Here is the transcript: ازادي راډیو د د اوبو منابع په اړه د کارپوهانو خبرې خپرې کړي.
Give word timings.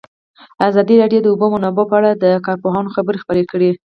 ازادي 0.67 0.95
راډیو 1.01 1.21
د 1.23 1.23
د 1.25 1.27
اوبو 1.31 1.45
منابع 1.55 1.85
په 1.89 1.95
اړه 1.99 2.11
د 2.13 2.25
کارپوهانو 2.45 2.93
خبرې 2.95 3.21
خپرې 3.23 3.43
کړي. 3.51 3.71